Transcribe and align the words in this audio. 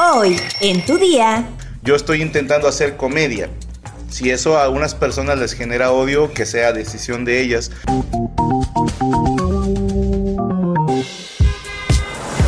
Hoy, 0.00 0.40
en 0.60 0.86
tu 0.86 0.96
día. 0.96 1.44
Yo 1.82 1.96
estoy 1.96 2.22
intentando 2.22 2.68
hacer 2.68 2.96
comedia. 2.96 3.50
Si 4.08 4.30
eso 4.30 4.56
a 4.56 4.62
algunas 4.62 4.94
personas 4.94 5.40
les 5.40 5.54
genera 5.54 5.90
odio, 5.90 6.32
que 6.32 6.46
sea 6.46 6.72
decisión 6.72 7.24
de 7.24 7.40
ellas. 7.40 7.72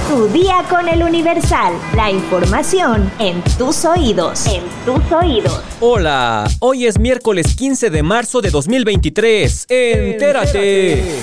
Tu 0.09 0.29
día 0.29 0.65
con 0.71 0.89
el 0.89 1.03
Universal. 1.03 1.75
La 1.97 2.09
información 2.09 3.11
en 3.19 3.43
tus 3.59 3.85
oídos. 3.85 4.47
En 4.47 4.63
tus 4.85 5.13
oídos. 5.13 5.61
Hola, 5.81 6.49
hoy 6.61 6.87
es 6.87 7.01
miércoles 7.01 7.57
15 7.57 7.91
de 7.91 8.03
marzo 8.05 8.41
de 8.41 8.51
2023. 8.51 9.67
Entérate. 9.69 11.19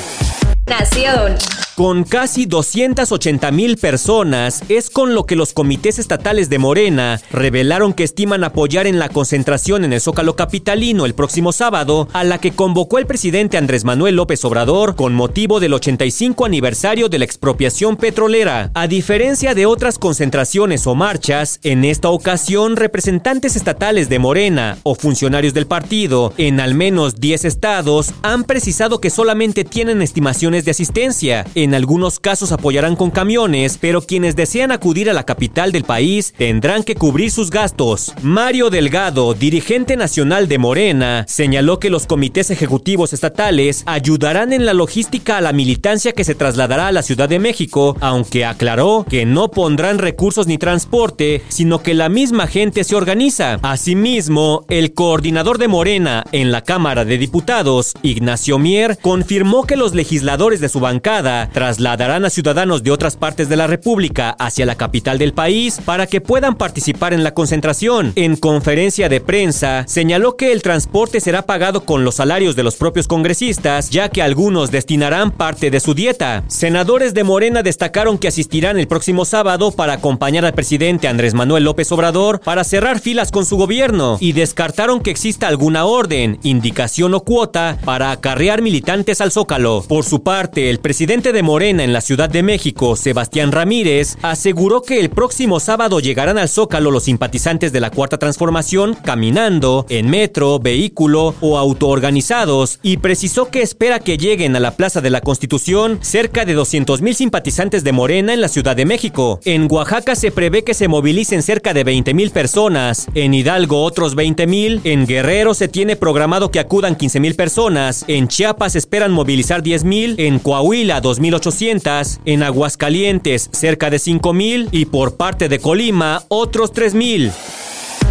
Nación. 0.66 1.38
Con 1.78 2.06
casi 2.06 2.48
280 2.48 3.52
mil 3.52 3.78
personas, 3.78 4.64
es 4.68 4.90
con 4.90 5.14
lo 5.14 5.28
que 5.28 5.36
los 5.36 5.54
comités 5.54 6.00
estatales 6.00 6.50
de 6.50 6.58
Morena 6.58 7.22
revelaron 7.30 7.94
que 7.94 8.04
estiman 8.04 8.44
apoyar 8.44 8.88
en 8.88 8.98
la 8.98 9.10
concentración 9.10 9.86
en 9.86 9.94
el 9.94 10.02
Zócalo 10.02 10.36
Capitalino 10.36 11.06
el 11.06 11.14
próximo 11.14 11.52
sábado, 11.52 12.08
a 12.14 12.24
la 12.24 12.40
que 12.40 12.54
convocó 12.54 12.98
el 12.98 13.06
presidente 13.06 13.60
Andrés 13.60 13.84
Manuel 13.84 14.16
López 14.16 14.44
Obrador 14.44 14.96
con 14.96 15.14
motivo 15.14 15.60
del 15.60 15.76
85 15.76 16.46
aniversario 16.46 17.10
de 17.10 17.20
la 17.20 17.26
expropiación 17.26 17.96
petrolera. 17.96 18.72
A 18.74 18.88
diferencia 18.88 19.54
de 19.54 19.68
otras 19.68 20.00
concentraciones 20.00 20.88
o 20.88 20.96
marchas, 20.96 21.60
en 21.62 21.86
esta 21.86 22.10
ocasión 22.10 22.76
representantes 22.76 23.56
estatales 23.56 24.10
de 24.10 24.18
Morena 24.18 24.80
o 24.82 24.96
funcionarios 24.96 25.54
del 25.54 25.68
partido 25.68 26.34
en 26.38 26.60
al 26.60 26.74
menos 26.74 27.18
10 27.18 27.46
estados 27.46 28.16
han 28.24 28.46
precisado 28.46 29.00
que 29.00 29.12
solamente 29.12 29.64
tienen 29.64 30.02
estimaciones 30.02 30.66
de 30.66 30.72
asistencia. 30.72 31.46
En 31.54 31.67
algunos 31.74 32.20
casos 32.20 32.52
apoyarán 32.52 32.96
con 32.96 33.12
camiones, 33.12 33.78
pero 33.80 34.02
quienes 34.02 34.36
desean 34.36 34.72
acudir 34.72 35.10
a 35.10 35.14
la 35.14 35.26
capital 35.26 35.72
del 35.72 35.84
país 35.84 36.34
tendrán 36.38 36.84
que 36.84 36.96
cubrir 36.96 37.32
sus 37.32 37.50
gastos. 37.50 38.14
Mario 38.22 38.70
Delgado, 38.70 39.34
dirigente 39.34 39.98
nacional 39.98 40.48
de 40.48 40.58
Morena, 40.58 41.26
señaló 41.28 41.80
que 41.80 41.90
los 41.90 42.06
comités 42.06 42.52
ejecutivos 42.52 43.14
estatales 43.14 43.84
ayudarán 43.86 44.54
en 44.54 44.66
la 44.66 44.74
logística 44.74 45.38
a 45.38 45.42
la 45.42 45.54
militancia 45.54 46.14
que 46.14 46.24
se 46.24 46.36
trasladará 46.36 46.88
a 46.88 46.92
la 46.92 47.04
Ciudad 47.04 47.30
de 47.30 47.40
México, 47.40 47.96
aunque 48.02 48.46
aclaró 48.46 49.06
que 49.10 49.26
no 49.26 49.50
pondrán 49.50 49.98
recursos 49.98 50.48
ni 50.48 50.58
transporte, 50.58 51.44
sino 51.50 51.82
que 51.82 51.94
la 51.94 52.10
misma 52.10 52.48
gente 52.48 52.84
se 52.84 52.96
organiza. 52.96 53.60
Asimismo, 53.62 54.66
el 54.70 54.94
coordinador 54.94 55.58
de 55.58 55.68
Morena 55.68 56.24
en 56.32 56.52
la 56.52 56.64
Cámara 56.64 57.06
de 57.06 57.18
Diputados, 57.18 57.94
Ignacio 58.02 58.60
Mier, 58.60 58.98
confirmó 59.02 59.66
que 59.66 59.76
los 59.76 59.94
legisladores 59.94 60.62
de 60.62 60.70
su 60.70 60.80
bancada 60.80 61.50
trasladarán 61.58 62.24
a 62.24 62.30
ciudadanos 62.30 62.84
de 62.84 62.92
otras 62.92 63.16
partes 63.16 63.50
de 63.50 63.56
la 63.56 63.66
República 63.66 64.36
hacia 64.38 64.68
la 64.68 64.76
capital 64.76 65.18
del 65.18 65.34
país 65.34 65.82
para 65.84 66.06
que 66.06 66.22
puedan 66.22 66.54
participar 66.54 67.16
en 67.16 67.24
la 67.24 67.34
concentración. 67.34 68.12
En 68.16 68.36
conferencia 68.36 69.10
de 69.10 69.22
prensa, 69.22 69.84
señaló 69.88 70.38
que 70.38 70.52
el 70.52 70.62
transporte 70.62 71.20
será 71.20 71.48
pagado 71.48 71.84
con 71.84 72.06
los 72.06 72.14
salarios 72.14 72.56
de 72.56 72.62
los 72.62 72.76
propios 72.76 73.08
congresistas, 73.08 73.90
ya 73.90 74.10
que 74.10 74.22
algunos 74.22 74.70
destinarán 74.70 75.32
parte 75.32 75.72
de 75.72 75.80
su 75.80 75.96
dieta. 75.96 76.44
Senadores 76.46 77.16
de 77.16 77.24
Morena 77.24 77.64
destacaron 77.64 78.20
que 78.20 78.28
asistirán 78.28 78.78
el 78.78 78.88
próximo 78.88 79.26
sábado 79.26 79.72
para 79.72 79.94
acompañar 79.94 80.46
al 80.46 80.54
presidente 80.54 81.08
Andrés 81.08 81.34
Manuel 81.34 81.64
López 81.64 81.92
Obrador 81.92 82.40
para 82.40 82.64
cerrar 82.66 83.00
filas 83.00 83.32
con 83.32 83.48
su 83.48 83.58
gobierno 83.58 84.18
y 84.20 84.34
descartaron 84.34 85.02
que 85.02 85.10
exista 85.10 85.48
alguna 85.48 85.86
orden, 85.86 86.38
indicación 86.44 87.16
o 87.16 87.22
cuota 87.22 87.80
para 87.84 88.12
acarrear 88.12 88.62
militantes 88.62 89.22
al 89.22 89.32
Zócalo. 89.32 89.84
Por 89.88 90.06
su 90.06 90.22
parte, 90.22 90.70
el 90.70 90.78
presidente 90.78 91.32
de 91.32 91.47
Morena 91.48 91.86
en 91.86 91.94
la 91.94 92.02
Ciudad 92.02 92.30
de 92.30 92.44
México, 92.44 92.98
Sebastián 92.98 93.54
Ramírez, 93.54 94.18
aseguró 94.22 94.82
que 94.82 95.00
el 95.00 95.10
próximo 95.10 95.62
sábado 95.62 96.02
llegarán 96.02 96.38
al 96.38 96.50
Zócalo 96.50 96.92
los 96.92 97.04
simpatizantes 97.04 97.72
de 97.72 97.80
la 97.80 97.90
Cuarta 97.90 98.18
Transformación 98.18 98.96
caminando, 98.96 99.86
en 99.88 100.10
metro, 100.10 100.60
vehículo 100.60 101.36
o 101.40 101.58
autoorganizados 101.58 102.80
y 102.84 102.98
precisó 102.98 103.50
que 103.50 103.62
espera 103.62 104.02
que 104.02 104.18
lleguen 104.18 104.58
a 104.58 104.60
la 104.60 104.76
Plaza 104.76 105.00
de 105.00 105.10
la 105.10 105.22
Constitución 105.22 106.00
cerca 106.02 106.44
de 106.44 106.54
200 106.54 107.02
mil 107.02 107.16
simpatizantes 107.16 107.86
de 107.86 107.94
Morena 107.94 108.34
en 108.34 108.42
la 108.42 108.50
Ciudad 108.50 108.76
de 108.76 108.84
México. 108.84 109.40
En 109.46 109.70
Oaxaca 109.72 110.16
se 110.16 110.32
prevé 110.32 110.66
que 110.66 110.74
se 110.74 110.90
movilicen 110.90 111.44
cerca 111.44 111.74
de 111.74 111.86
20 111.86 112.14
mil 112.14 112.32
personas, 112.32 113.08
en 113.16 113.34
Hidalgo 113.34 113.84
otros 113.84 114.16
20 114.16 114.48
mil, 114.48 114.82
en 114.84 115.08
Guerrero 115.08 115.54
se 115.54 115.70
tiene 115.70 115.96
programado 115.96 116.52
que 116.52 116.60
acudan 116.60 116.98
15 116.98 117.22
mil 117.22 117.36
personas, 117.36 118.04
en 118.10 118.28
Chiapas 118.28 118.76
esperan 118.76 119.14
movilizar 119.14 119.64
10 119.64 119.86
mil, 119.86 120.16
en 120.18 120.40
Coahuila 120.40 121.00
2.800, 121.32 122.20
en 122.26 122.44
Aguascalientes 122.44 123.50
cerca 123.52 123.90
de 123.90 124.00
5 124.00 124.34
mil 124.34 124.70
y 124.72 124.86
por 124.86 125.18
parte 125.18 125.50
de 125.50 125.60
Colima 125.60 126.24
otros 126.28 126.72
3 126.74 126.94
mil. 126.94 127.32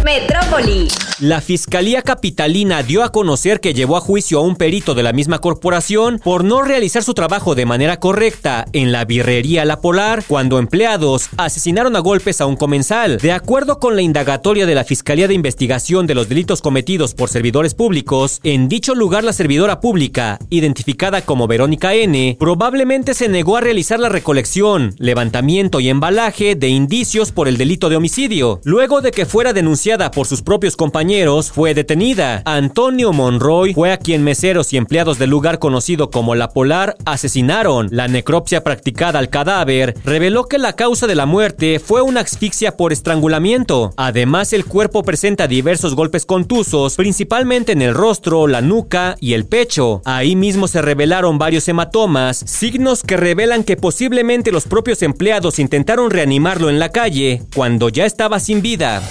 Metrópoli. 0.03 0.87
La 1.19 1.41
Fiscalía 1.41 2.03
Capitalina 2.03 2.83
dio 2.83 3.03
a 3.03 3.11
conocer 3.11 3.59
que 3.59 3.73
llevó 3.73 3.97
a 3.97 4.01
juicio 4.01 4.37
a 4.37 4.41
un 4.43 4.55
perito 4.55 4.93
de 4.93 5.01
la 5.01 5.13
misma 5.13 5.39
corporación 5.39 6.21
por 6.23 6.43
no 6.43 6.61
realizar 6.61 7.03
su 7.03 7.15
trabajo 7.15 7.55
de 7.55 7.65
manera 7.65 7.99
correcta 7.99 8.65
en 8.71 8.91
la 8.91 9.03
birrería 9.03 9.65
La 9.65 9.81
Polar 9.81 10.23
cuando 10.27 10.59
empleados 10.59 11.29
asesinaron 11.37 11.95
a 11.95 11.99
golpes 11.99 12.39
a 12.39 12.45
un 12.45 12.55
comensal. 12.55 13.17
De 13.17 13.31
acuerdo 13.31 13.79
con 13.79 13.95
la 13.95 14.03
indagatoria 14.03 14.67
de 14.67 14.75
la 14.75 14.83
Fiscalía 14.83 15.27
de 15.27 15.33
Investigación 15.33 16.05
de 16.05 16.13
los 16.13 16.29
Delitos 16.29 16.61
Cometidos 16.61 17.15
por 17.15 17.29
Servidores 17.29 17.73
Públicos, 17.73 18.39
en 18.43 18.69
dicho 18.69 18.93
lugar 18.93 19.23
la 19.23 19.33
servidora 19.33 19.79
pública, 19.79 20.37
identificada 20.51 21.23
como 21.23 21.47
Verónica 21.47 21.95
N., 21.95 22.37
probablemente 22.39 23.15
se 23.15 23.27
negó 23.27 23.57
a 23.57 23.61
realizar 23.61 23.99
la 23.99 24.09
recolección, 24.09 24.93
levantamiento 24.99 25.79
y 25.79 25.89
embalaje 25.89 26.53
de 26.53 26.67
indicios 26.67 27.31
por 27.31 27.47
el 27.47 27.57
delito 27.57 27.89
de 27.89 27.95
homicidio, 27.95 28.61
luego 28.63 29.01
de 29.01 29.09
que 29.09 29.25
fuera 29.25 29.53
denunciada 29.53 29.86
por 29.87 30.27
sus 30.27 30.41
propios 30.41 30.75
compañeros, 30.75 31.49
fue 31.49 31.73
detenida. 31.73 32.41
Antonio 32.43 33.13
Monroy 33.13 33.73
fue 33.73 33.93
a 33.93 33.97
quien 33.97 34.21
meseros 34.21 34.73
y 34.73 34.77
empleados 34.77 35.17
del 35.17 35.29
lugar 35.29 35.59
conocido 35.59 36.11
como 36.11 36.35
La 36.35 36.49
Polar 36.49 36.97
asesinaron. 37.05 37.87
La 37.91 38.09
necropsia 38.09 38.65
practicada 38.65 39.17
al 39.19 39.29
cadáver 39.29 39.95
reveló 40.03 40.49
que 40.49 40.57
la 40.57 40.73
causa 40.73 41.07
de 41.07 41.15
la 41.15 41.25
muerte 41.25 41.79
fue 41.79 42.01
una 42.01 42.19
asfixia 42.19 42.75
por 42.75 42.91
estrangulamiento. 42.91 43.93
Además, 43.95 44.51
el 44.51 44.65
cuerpo 44.65 45.03
presenta 45.03 45.47
diversos 45.47 45.95
golpes 45.95 46.25
contusos, 46.25 46.97
principalmente 46.97 47.71
en 47.71 47.81
el 47.81 47.93
rostro, 47.93 48.45
la 48.47 48.59
nuca 48.59 49.15
y 49.21 49.35
el 49.35 49.45
pecho. 49.45 50.01
Ahí 50.03 50.35
mismo 50.35 50.67
se 50.67 50.81
revelaron 50.81 51.37
varios 51.37 51.65
hematomas, 51.69 52.35
signos 52.37 53.03
que 53.03 53.15
revelan 53.15 53.63
que 53.63 53.77
posiblemente 53.77 54.51
los 54.51 54.65
propios 54.65 55.01
empleados 55.01 55.59
intentaron 55.59 56.11
reanimarlo 56.11 56.69
en 56.69 56.77
la 56.77 56.89
calle 56.89 57.43
cuando 57.55 57.87
ya 57.87 58.05
estaba 58.05 58.41
sin 58.41 58.61
vida. 58.61 59.01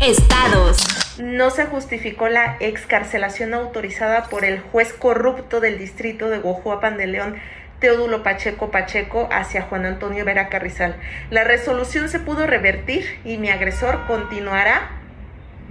Estados. 0.00 1.18
No 1.18 1.50
se 1.50 1.66
justificó 1.66 2.28
la 2.28 2.56
excarcelación 2.60 3.54
autorizada 3.54 4.24
por 4.24 4.44
el 4.44 4.60
juez 4.60 4.92
corrupto 4.92 5.60
del 5.60 5.78
distrito 5.78 6.28
de 6.28 6.38
Guajuapan 6.38 6.96
de 6.96 7.06
León, 7.06 7.36
Teodulo 7.78 8.22
Pacheco 8.22 8.70
Pacheco, 8.70 9.28
hacia 9.30 9.62
Juan 9.62 9.84
Antonio 9.86 10.24
Vera 10.24 10.48
Carrizal. 10.48 10.96
La 11.30 11.44
resolución 11.44 12.08
se 12.08 12.20
pudo 12.20 12.46
revertir 12.46 13.04
y 13.24 13.38
mi 13.38 13.50
agresor 13.50 14.06
continuará 14.06 15.01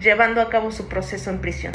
llevando 0.01 0.41
a 0.41 0.49
cabo 0.49 0.71
su 0.71 0.87
proceso 0.87 1.29
en 1.29 1.39
prisión. 1.39 1.73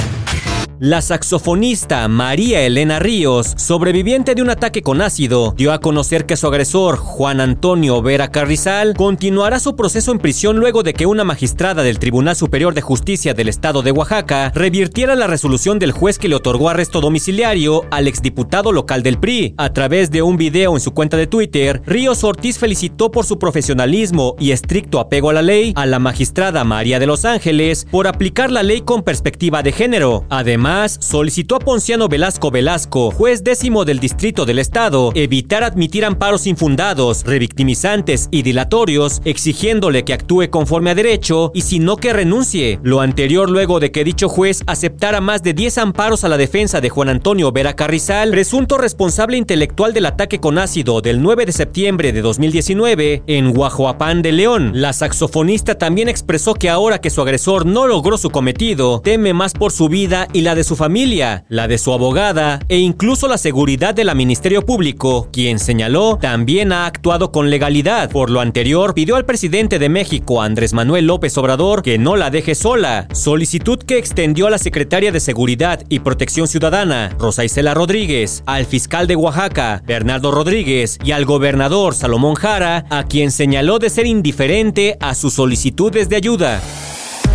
La 0.79 1.01
saxofonista 1.01 2.07
María 2.07 2.61
Elena 2.61 2.99
Ríos, 2.99 3.55
sobreviviente 3.57 4.35
de 4.35 4.43
un 4.43 4.51
ataque 4.51 4.83
con 4.83 5.01
ácido, 5.01 5.55
dio 5.57 5.73
a 5.73 5.81
conocer 5.81 6.27
que 6.27 6.37
su 6.37 6.47
agresor, 6.47 6.99
Juan 6.99 7.41
Antonio 7.41 8.03
Vera 8.03 8.31
Carrizal, 8.31 8.93
continuará 8.93 9.59
su 9.59 9.75
proceso 9.75 10.13
en 10.13 10.19
prisión 10.19 10.59
luego 10.59 10.83
de 10.83 10.93
que 10.93 11.07
una 11.07 11.25
magistrada 11.25 11.83
del 11.83 11.99
Tribunal 11.99 12.37
Superior 12.37 12.75
de 12.75 12.83
Justicia 12.83 13.33
del 13.33 13.49
Estado 13.49 13.81
de 13.81 13.91
Oaxaca 13.91 14.53
revirtiera 14.55 15.15
la 15.15 15.27
resolución 15.27 15.79
del 15.79 15.93
juez 15.93 16.19
que 16.19 16.29
le 16.29 16.35
otorgó 16.35 16.69
arresto 16.69 17.01
domiciliario 17.01 17.87
al 17.91 18.07
exdiputado 18.07 18.71
local 18.71 19.03
del 19.03 19.19
PRI. 19.19 19.55
A 19.57 19.73
través 19.73 20.11
de 20.11 20.21
un 20.21 20.37
video 20.37 20.75
en 20.75 20.81
su 20.81 20.93
cuenta 20.93 21.17
de 21.17 21.27
Twitter, 21.27 21.81
Ríos 21.87 22.23
Ortiz 22.23 22.59
felicitó 22.59 23.11
por 23.11 23.25
su 23.25 23.39
profesionalismo 23.39 24.37
y 24.39 24.51
estricto 24.51 25.01
apego 25.01 25.31
a 25.31 25.33
la 25.33 25.41
ley 25.41 25.73
a 25.75 25.87
la 25.87 26.01
magistrada 26.01 26.65
María 26.65 26.99
de 26.99 27.07
Los 27.07 27.25
Ángeles 27.25 27.87
por 27.91 28.07
aplicar 28.17 28.51
la 28.51 28.63
ley 28.63 28.81
con 28.81 29.03
perspectiva 29.03 29.63
de 29.63 29.73
género. 29.73 30.25
Además, 30.31 30.97
solicitó 31.03 31.57
a 31.57 31.59
Ponciano 31.59 32.09
Velasco 32.09 32.51
Velasco, 32.51 33.11
juez 33.11 33.45
décimo 33.45 33.85
del 33.85 34.01
Distrito 34.01 34.47
del 34.47 34.59
Estado, 34.59 35.13
evitar 35.15 35.63
admitir 35.63 36.03
amparos 36.03 36.47
infundados, 36.47 37.25
revictimizantes 37.25 38.29
y 38.31 38.41
dilatorios, 38.41 39.21
exigiéndole 39.27 40.07
que 40.07 40.15
actúe 40.15 40.49
conforme 40.49 40.93
a 40.93 40.95
derecho 40.95 41.51
y 41.53 41.61
si 41.61 41.79
no 41.79 41.99
que 41.99 42.15
renuncie. 42.15 42.81
Lo 42.83 43.03
anterior 43.03 43.51
luego 43.51 43.81
de 43.81 43.93
que 43.93 44.03
dicho 44.03 44.31
juez 44.31 44.63
aceptara 44.67 45.21
más 45.21 45.43
de 45.43 45.53
10 45.53 45.77
amparos 45.77 46.25
a 46.25 46.31
la 46.31 46.39
defensa 46.39 46.81
de 46.81 46.89
Juan 46.89 47.11
Antonio 47.11 47.53
Vera 47.53 47.77
Carrizal, 47.77 48.31
presunto 48.31 48.79
responsable 48.79 49.37
intelectual 49.37 49.93
del 49.93 50.07
ataque 50.07 50.41
con 50.41 50.57
ácido 50.57 51.03
del 51.03 51.21
9 51.21 51.45
de 51.45 51.53
septiembre 51.53 52.15
de 52.15 52.23
2019 52.23 53.25
en 53.27 53.53
Guajuapán 53.53 54.23
de 54.23 54.33
León. 54.33 54.73
La 54.73 54.95
saxofonista 54.95 55.77
también 55.77 56.09
expresó 56.09 56.55
que 56.55 56.71
ahora 56.71 56.99
que 57.03 57.11
su 57.11 57.21
agresor 57.21 57.67
no 57.67 57.87
logró 57.87 58.06
su 58.17 58.31
cometido, 58.31 59.01
teme 59.03 59.35
más 59.35 59.53
por 59.53 59.73
su 59.73 59.89
vida 59.89 60.29
y 60.33 60.43
la 60.43 60.55
de 60.55 60.63
su 60.63 60.77
familia, 60.77 61.45
la 61.49 61.67
de 61.67 61.77
su 61.77 61.93
abogada 61.93 62.61
e 62.69 62.79
incluso 62.79 63.27
la 63.27 63.37
seguridad 63.37 63.95
de 63.95 64.05
la 64.05 64.15
Ministerio 64.15 64.65
Público, 64.65 65.29
quien 65.33 65.59
señaló 65.59 66.17
también 66.17 66.71
ha 66.71 66.87
actuado 66.87 67.33
con 67.33 67.51
legalidad. 67.51 68.09
Por 68.11 68.31
lo 68.31 68.41
anterior, 68.41 68.95
pidió 68.95 69.17
al 69.17 69.27
presidente 69.27 69.81
de 69.81 69.89
México, 69.89 70.41
Andrés 70.41 70.73
Manuel 70.73 71.09
López 71.09 71.37
Obrador, 71.37 71.83
que 71.83 71.99
no 71.99 72.15
la 72.15 72.31
deje 72.31 72.55
sola, 72.55 73.09
solicitud 73.13 73.79
que 73.81 73.99
extendió 73.99 74.47
a 74.47 74.51
la 74.51 74.59
secretaria 74.59 75.11
de 75.11 75.19
Seguridad 75.19 75.83
y 75.89 75.99
Protección 75.99 76.47
Ciudadana, 76.47 77.11
Rosa 77.19 77.45
Isela 77.45 77.75
Rodríguez, 77.75 78.45
al 78.47 78.67
fiscal 78.67 79.09
de 79.09 79.17
Oaxaca, 79.17 79.83
Bernardo 79.85 80.31
Rodríguez, 80.31 80.99
y 81.05 81.11
al 81.11 81.25
gobernador 81.25 81.95
Salomón 81.95 82.37
Jara, 82.37 82.87
a 82.89 83.03
quien 83.05 83.33
señaló 83.33 83.81
de 83.81 83.91
ser 83.91 84.07
indiferente 84.07 84.97
a 85.01 85.15
sus 85.17 85.35
solicitudes 85.35 86.09
de 86.09 86.17
ayuda. 86.17 86.63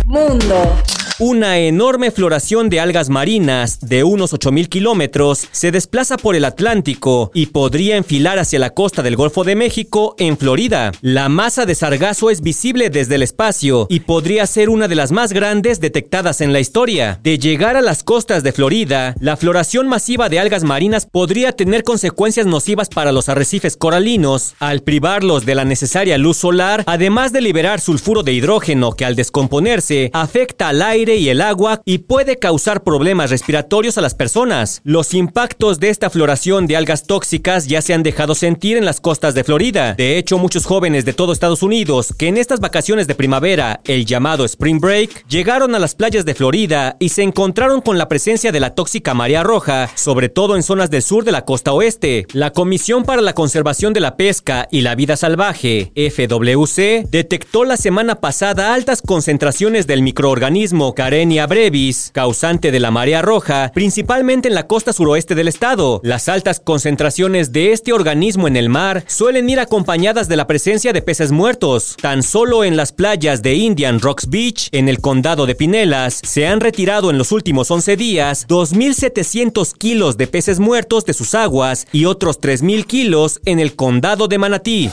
Mundo. 0.04 0.82
Una 1.18 1.58
enorme 1.58 2.10
floración 2.10 2.70
de 2.70 2.80
algas 2.80 3.10
marinas 3.10 3.80
de 3.80 4.02
unos 4.02 4.32
8.000 4.32 4.68
kilómetros 4.68 5.46
se 5.52 5.70
desplaza 5.70 6.16
por 6.16 6.34
el 6.34 6.44
Atlántico 6.44 7.30
y 7.34 7.46
podría 7.46 7.96
enfilar 7.96 8.38
hacia 8.38 8.58
la 8.58 8.70
costa 8.70 9.02
del 9.02 9.16
Golfo 9.16 9.44
de 9.44 9.54
México 9.54 10.14
en 10.18 10.38
Florida. 10.38 10.90
La 11.02 11.28
masa 11.28 11.66
de 11.66 11.74
sargazo 11.74 12.30
es 12.30 12.40
visible 12.40 12.88
desde 12.88 13.16
el 13.16 13.22
espacio 13.22 13.86
y 13.90 14.00
podría 14.00 14.46
ser 14.46 14.70
una 14.70 14.88
de 14.88 14.94
las 14.94 15.12
más 15.12 15.32
grandes 15.32 15.80
detectadas 15.80 16.40
en 16.40 16.52
la 16.52 16.60
historia. 16.60 17.20
De 17.22 17.38
llegar 17.38 17.76
a 17.76 17.82
las 17.82 18.02
costas 18.02 18.42
de 18.42 18.52
Florida, 18.52 19.14
la 19.20 19.36
floración 19.36 19.88
masiva 19.88 20.30
de 20.30 20.40
algas 20.40 20.64
marinas 20.64 21.06
podría 21.06 21.52
tener 21.52 21.82
consecuencias 21.84 22.46
nocivas 22.46 22.88
para 22.88 23.12
los 23.12 23.28
arrecifes 23.28 23.76
coralinos 23.76 24.54
al 24.60 24.80
privarlos 24.80 25.44
de 25.44 25.54
la 25.56 25.66
necesaria 25.66 26.16
luz 26.16 26.38
solar, 26.38 26.84
además 26.86 27.32
de 27.32 27.42
liberar 27.42 27.80
sulfuro 27.80 28.22
de 28.22 28.32
hidrógeno 28.32 28.92
que 28.92 29.04
al 29.04 29.14
descomponerse 29.14 30.10
afecta 30.14 30.68
al 30.68 30.80
aire 30.80 31.01
y 31.08 31.28
el 31.28 31.40
agua 31.40 31.82
y 31.84 31.98
puede 31.98 32.38
causar 32.38 32.84
problemas 32.84 33.30
respiratorios 33.30 33.98
a 33.98 34.00
las 34.00 34.14
personas. 34.14 34.80
Los 34.84 35.14
impactos 35.14 35.80
de 35.80 35.90
esta 35.90 36.10
floración 36.10 36.66
de 36.66 36.76
algas 36.76 37.04
tóxicas 37.04 37.66
ya 37.66 37.82
se 37.82 37.94
han 37.94 38.02
dejado 38.02 38.34
sentir 38.34 38.76
en 38.76 38.84
las 38.84 39.00
costas 39.00 39.34
de 39.34 39.44
Florida. 39.44 39.94
De 39.94 40.18
hecho, 40.18 40.38
muchos 40.38 40.64
jóvenes 40.64 41.04
de 41.04 41.12
todo 41.12 41.32
Estados 41.32 41.62
Unidos 41.62 42.14
que 42.16 42.28
en 42.28 42.36
estas 42.36 42.60
vacaciones 42.60 43.06
de 43.06 43.14
primavera, 43.14 43.80
el 43.84 44.06
llamado 44.06 44.44
Spring 44.44 44.80
Break, 44.80 45.26
llegaron 45.28 45.74
a 45.74 45.78
las 45.78 45.94
playas 45.94 46.24
de 46.24 46.34
Florida 46.34 46.96
y 47.00 47.08
se 47.08 47.22
encontraron 47.22 47.80
con 47.80 47.98
la 47.98 48.08
presencia 48.08 48.52
de 48.52 48.60
la 48.60 48.74
tóxica 48.74 49.14
marea 49.14 49.42
roja, 49.42 49.90
sobre 49.96 50.28
todo 50.28 50.56
en 50.56 50.62
zonas 50.62 50.90
del 50.90 51.02
sur 51.02 51.24
de 51.24 51.32
la 51.32 51.44
costa 51.44 51.72
oeste. 51.72 52.26
La 52.32 52.52
Comisión 52.52 53.04
para 53.04 53.22
la 53.22 53.34
Conservación 53.34 53.92
de 53.92 54.00
la 54.00 54.16
Pesca 54.16 54.68
y 54.70 54.82
la 54.82 54.94
Vida 54.94 55.16
Salvaje, 55.16 55.92
FWC, 55.96 57.08
detectó 57.10 57.64
la 57.64 57.76
semana 57.76 58.20
pasada 58.20 58.74
altas 58.74 59.02
concentraciones 59.02 59.86
del 59.86 60.02
microorganismo 60.02 60.91
Carenia 60.94 61.46
brevis, 61.46 62.10
causante 62.12 62.70
de 62.70 62.80
la 62.80 62.90
marea 62.90 63.22
roja, 63.22 63.70
principalmente 63.74 64.48
en 64.48 64.54
la 64.54 64.66
costa 64.66 64.92
suroeste 64.92 65.34
del 65.34 65.48
estado. 65.48 66.00
Las 66.04 66.28
altas 66.28 66.60
concentraciones 66.60 67.52
de 67.52 67.72
este 67.72 67.92
organismo 67.92 68.48
en 68.48 68.56
el 68.56 68.68
mar 68.68 69.04
suelen 69.06 69.48
ir 69.50 69.60
acompañadas 69.60 70.28
de 70.28 70.36
la 70.36 70.46
presencia 70.46 70.92
de 70.92 71.02
peces 71.02 71.32
muertos. 71.32 71.96
Tan 72.00 72.22
solo 72.22 72.64
en 72.64 72.76
las 72.76 72.92
playas 72.92 73.42
de 73.42 73.54
Indian 73.54 74.00
Rocks 74.00 74.28
Beach, 74.28 74.68
en 74.72 74.88
el 74.88 75.00
condado 75.00 75.46
de 75.46 75.54
Pinelas, 75.54 76.20
se 76.24 76.46
han 76.46 76.60
retirado 76.60 77.10
en 77.10 77.18
los 77.18 77.32
últimos 77.32 77.70
11 77.70 77.96
días 77.96 78.46
2.700 78.48 79.76
kilos 79.76 80.16
de 80.16 80.26
peces 80.26 80.60
muertos 80.60 81.04
de 81.04 81.14
sus 81.14 81.34
aguas 81.34 81.86
y 81.92 82.04
otros 82.04 82.40
3.000 82.40 82.86
kilos 82.86 83.40
en 83.44 83.60
el 83.60 83.74
condado 83.74 84.28
de 84.28 84.38
Manatí. 84.38 84.90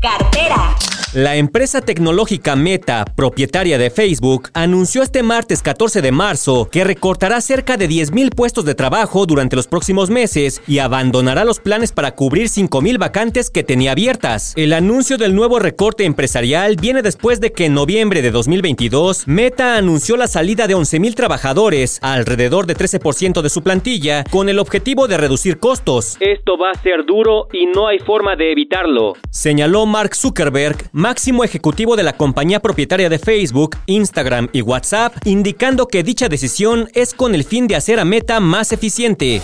Cartera. 0.00 0.76
La 1.16 1.36
empresa 1.36 1.80
tecnológica 1.80 2.56
Meta, 2.56 3.06
propietaria 3.16 3.78
de 3.78 3.88
Facebook, 3.88 4.50
anunció 4.52 5.02
este 5.02 5.22
martes 5.22 5.62
14 5.62 6.02
de 6.02 6.12
marzo 6.12 6.68
que 6.70 6.84
recortará 6.84 7.40
cerca 7.40 7.78
de 7.78 7.88
10.000 7.88 8.34
puestos 8.34 8.66
de 8.66 8.74
trabajo 8.74 9.24
durante 9.24 9.56
los 9.56 9.66
próximos 9.66 10.10
meses 10.10 10.60
y 10.68 10.78
abandonará 10.78 11.46
los 11.46 11.58
planes 11.58 11.92
para 11.92 12.14
cubrir 12.14 12.48
5.000 12.48 12.98
vacantes 12.98 13.48
que 13.48 13.64
tenía 13.64 13.92
abiertas. 13.92 14.52
El 14.58 14.74
anuncio 14.74 15.16
del 15.16 15.34
nuevo 15.34 15.58
recorte 15.58 16.04
empresarial 16.04 16.76
viene 16.76 17.00
después 17.00 17.40
de 17.40 17.50
que 17.50 17.64
en 17.64 17.72
noviembre 17.72 18.20
de 18.20 18.30
2022 18.30 19.26
Meta 19.26 19.78
anunció 19.78 20.18
la 20.18 20.28
salida 20.28 20.66
de 20.66 20.76
11.000 20.76 21.14
trabajadores, 21.14 21.98
alrededor 22.02 22.66
de 22.66 22.76
13% 22.76 23.40
de 23.40 23.48
su 23.48 23.62
plantilla, 23.62 24.22
con 24.30 24.50
el 24.50 24.58
objetivo 24.58 25.08
de 25.08 25.16
reducir 25.16 25.60
costos. 25.60 26.18
Esto 26.20 26.58
va 26.58 26.72
a 26.72 26.82
ser 26.82 27.06
duro 27.06 27.48
y 27.54 27.64
no 27.74 27.88
hay 27.88 28.00
forma 28.00 28.36
de 28.36 28.52
evitarlo, 28.52 29.14
señaló 29.30 29.86
Mark 29.86 30.14
Zuckerberg, 30.14 30.76
máximo 31.06 31.44
ejecutivo 31.44 31.94
de 31.94 32.02
la 32.02 32.16
compañía 32.16 32.58
propietaria 32.58 33.08
de 33.08 33.20
Facebook, 33.20 33.76
Instagram 33.86 34.48
y 34.52 34.62
WhatsApp, 34.62 35.14
indicando 35.24 35.86
que 35.86 36.02
dicha 36.02 36.28
decisión 36.28 36.90
es 36.94 37.14
con 37.14 37.32
el 37.36 37.44
fin 37.44 37.68
de 37.68 37.76
hacer 37.76 38.00
a 38.00 38.04
Meta 38.04 38.40
más 38.40 38.72
eficiente. 38.72 39.40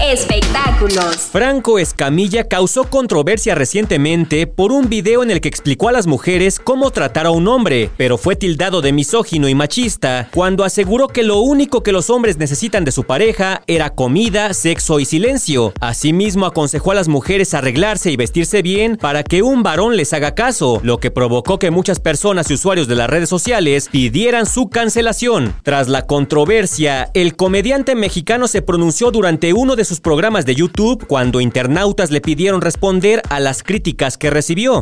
Espectáculos. 0.00 1.16
Franco 1.30 1.78
Escamilla 1.78 2.48
causó 2.48 2.84
controversia 2.84 3.54
recientemente 3.54 4.46
por 4.46 4.72
un 4.72 4.88
video 4.88 5.22
en 5.22 5.30
el 5.30 5.40
que 5.40 5.48
explicó 5.48 5.88
a 5.88 5.92
las 5.92 6.06
mujeres 6.06 6.58
cómo 6.58 6.90
tratar 6.90 7.26
a 7.26 7.30
un 7.30 7.48
hombre, 7.48 7.90
pero 7.96 8.18
fue 8.18 8.36
tildado 8.36 8.80
de 8.80 8.92
misógino 8.92 9.48
y 9.48 9.54
machista 9.54 10.28
cuando 10.32 10.64
aseguró 10.64 11.08
que 11.08 11.22
lo 11.22 11.40
único 11.40 11.82
que 11.82 11.92
los 11.92 12.10
hombres 12.10 12.38
necesitan 12.38 12.84
de 12.84 12.92
su 12.92 13.04
pareja 13.04 13.62
era 13.66 13.90
comida, 13.90 14.54
sexo 14.54 15.00
y 15.00 15.04
silencio. 15.04 15.72
Asimismo 15.80 16.46
aconsejó 16.46 16.92
a 16.92 16.96
las 16.96 17.08
mujeres 17.08 17.54
arreglarse 17.54 18.10
y 18.10 18.16
vestirse 18.16 18.62
bien 18.62 18.96
para 18.96 19.22
que 19.22 19.42
un 19.42 19.62
varón 19.62 19.96
les 19.96 20.12
haga 20.12 20.34
caso, 20.34 20.80
lo 20.82 20.98
que 20.98 21.10
provocó 21.10 21.58
que 21.58 21.70
muchas 21.70 22.00
personas 22.00 22.50
y 22.50 22.54
usuarios 22.54 22.88
de 22.88 22.96
las 22.96 23.08
redes 23.08 23.28
sociales 23.28 23.88
pidieran 23.90 24.46
su 24.46 24.68
cancelación. 24.68 25.54
Tras 25.62 25.88
la 25.88 26.06
controversia, 26.06 27.10
el 27.14 27.36
comediante 27.36 27.94
mexicano 27.94 28.48
se 28.48 28.62
pronunció 28.62 29.10
durante 29.10 29.52
uno 29.52 29.76
de 29.76 29.81
sus 29.84 30.00
programas 30.00 30.46
de 30.46 30.54
YouTube 30.54 31.06
cuando 31.06 31.40
internautas 31.40 32.10
le 32.10 32.20
pidieron 32.20 32.60
responder 32.60 33.22
a 33.28 33.40
las 33.40 33.62
críticas 33.62 34.18
que 34.18 34.30
recibió. 34.30 34.80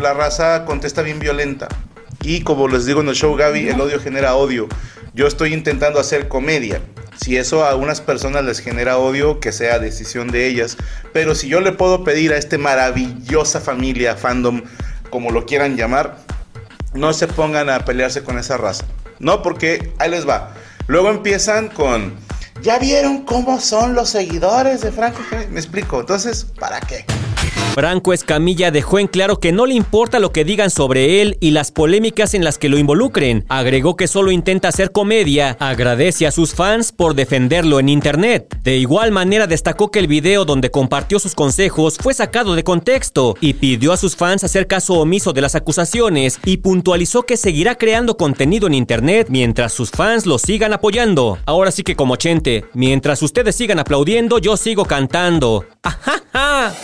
La 0.00 0.14
raza 0.14 0.64
contesta 0.64 1.02
bien 1.02 1.18
violenta. 1.18 1.68
Y 2.22 2.42
como 2.42 2.68
les 2.68 2.86
digo 2.86 3.00
en 3.00 3.08
el 3.08 3.14
show 3.14 3.34
Gaby, 3.34 3.68
el 3.68 3.80
odio 3.80 4.00
genera 4.00 4.34
odio. 4.34 4.68
Yo 5.14 5.26
estoy 5.26 5.52
intentando 5.54 5.98
hacer 6.00 6.28
comedia. 6.28 6.80
Si 7.16 7.36
eso 7.36 7.64
a 7.64 7.70
algunas 7.70 8.00
personas 8.00 8.44
les 8.44 8.60
genera 8.60 8.98
odio, 8.98 9.40
que 9.40 9.50
sea 9.50 9.78
decisión 9.78 10.28
de 10.28 10.46
ellas. 10.46 10.76
Pero 11.12 11.34
si 11.34 11.48
yo 11.48 11.60
le 11.60 11.72
puedo 11.72 12.04
pedir 12.04 12.32
a 12.32 12.36
esta 12.36 12.58
maravillosa 12.58 13.60
familia, 13.60 14.16
fandom, 14.16 14.62
como 15.10 15.30
lo 15.30 15.46
quieran 15.46 15.76
llamar, 15.76 16.18
no 16.94 17.12
se 17.12 17.26
pongan 17.26 17.70
a 17.70 17.84
pelearse 17.84 18.22
con 18.22 18.38
esa 18.38 18.56
raza. 18.56 18.84
No, 19.18 19.42
porque 19.42 19.92
ahí 19.98 20.10
les 20.10 20.28
va. 20.28 20.54
Luego 20.86 21.10
empiezan 21.10 21.68
con 21.68 22.14
¿Ya 22.62 22.78
vieron 22.78 23.24
cómo 23.24 23.60
son 23.60 23.94
los 23.94 24.10
seguidores 24.10 24.80
de 24.80 24.90
Franco? 24.90 25.20
Me 25.50 25.60
explico. 25.60 26.00
Entonces, 26.00 26.44
¿para 26.58 26.80
qué? 26.80 27.04
Franco 27.78 28.12
Escamilla 28.12 28.72
dejó 28.72 28.98
en 28.98 29.06
claro 29.06 29.38
que 29.38 29.52
no 29.52 29.64
le 29.64 29.74
importa 29.74 30.18
lo 30.18 30.32
que 30.32 30.42
digan 30.42 30.68
sobre 30.68 31.22
él 31.22 31.36
y 31.38 31.52
las 31.52 31.70
polémicas 31.70 32.34
en 32.34 32.42
las 32.42 32.58
que 32.58 32.68
lo 32.68 32.76
involucren. 32.76 33.44
Agregó 33.48 33.94
que 33.94 34.08
solo 34.08 34.32
intenta 34.32 34.66
hacer 34.66 34.90
comedia, 34.90 35.56
agradece 35.60 36.26
a 36.26 36.32
sus 36.32 36.54
fans 36.54 36.90
por 36.90 37.14
defenderlo 37.14 37.78
en 37.78 37.88
internet. 37.88 38.58
De 38.64 38.78
igual 38.78 39.12
manera 39.12 39.46
destacó 39.46 39.92
que 39.92 40.00
el 40.00 40.08
video 40.08 40.44
donde 40.44 40.72
compartió 40.72 41.20
sus 41.20 41.36
consejos 41.36 41.98
fue 42.02 42.14
sacado 42.14 42.56
de 42.56 42.64
contexto 42.64 43.36
y 43.40 43.52
pidió 43.52 43.92
a 43.92 43.96
sus 43.96 44.16
fans 44.16 44.42
hacer 44.42 44.66
caso 44.66 44.94
omiso 44.94 45.32
de 45.32 45.42
las 45.42 45.54
acusaciones 45.54 46.40
y 46.44 46.56
puntualizó 46.56 47.22
que 47.22 47.36
seguirá 47.36 47.76
creando 47.76 48.16
contenido 48.16 48.66
en 48.66 48.74
internet 48.74 49.28
mientras 49.30 49.72
sus 49.72 49.92
fans 49.92 50.26
lo 50.26 50.40
sigan 50.40 50.72
apoyando. 50.72 51.38
Ahora 51.46 51.70
sí 51.70 51.84
que 51.84 51.94
como 51.94 52.16
Chente, 52.16 52.64
mientras 52.74 53.22
ustedes 53.22 53.54
sigan 53.54 53.78
aplaudiendo, 53.78 54.40
yo 54.40 54.56
sigo 54.56 54.84
cantando. 54.84 55.64
¡Ajaja! 55.84 56.74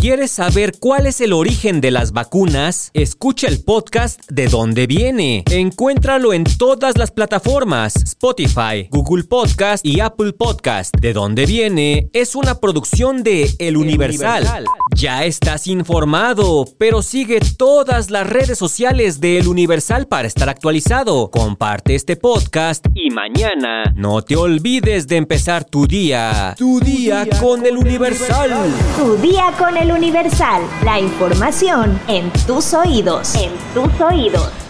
¿Quieres 0.00 0.30
saber 0.30 0.78
cuál 0.80 1.06
es 1.06 1.20
el 1.20 1.34
origen 1.34 1.82
de 1.82 1.90
las 1.90 2.12
vacunas? 2.12 2.90
Escucha 2.94 3.48
el 3.48 3.62
podcast 3.62 4.18
de 4.30 4.46
dónde 4.46 4.86
viene. 4.86 5.44
Encuéntralo 5.50 6.32
en 6.32 6.44
todas 6.44 6.96
las 6.96 7.10
plataformas: 7.10 7.96
Spotify, 7.96 8.88
Google 8.90 9.24
Podcast 9.24 9.84
y 9.84 10.00
Apple 10.00 10.32
Podcast. 10.32 10.96
De 10.96 11.12
dónde 11.12 11.44
viene 11.44 12.08
es 12.14 12.34
una 12.34 12.60
producción 12.60 13.22
de 13.22 13.54
El 13.58 13.76
Universal. 13.76 14.44
Universal. 14.44 14.64
Ya 14.94 15.24
estás 15.26 15.66
informado, 15.66 16.64
pero 16.78 17.02
sigue 17.02 17.38
todas 17.58 18.10
las 18.10 18.26
redes 18.26 18.56
sociales 18.56 19.20
de 19.20 19.38
El 19.38 19.48
Universal 19.48 20.08
para 20.08 20.26
estar 20.26 20.48
actualizado. 20.48 21.30
Comparte 21.30 21.94
este 21.94 22.16
podcast 22.16 22.86
y 22.94 22.99
mañana 23.10 23.92
no 23.94 24.22
te 24.22 24.36
olvides 24.36 25.06
de 25.06 25.16
empezar 25.16 25.64
tu 25.64 25.86
día. 25.86 26.54
Tu 26.56 26.80
día, 26.80 27.26
con 27.40 27.66
El 27.66 27.76
Universal. 27.76 28.50
Tu 28.96 29.16
día 29.16 29.52
con 29.58 29.76
El 29.76 29.92
Universal. 29.92 30.62
La 30.84 30.98
información 30.98 32.00
en 32.08 32.30
tus 32.46 32.72
oídos. 32.72 33.34
En 33.34 33.50
tus 33.74 34.00
oídos. 34.00 34.69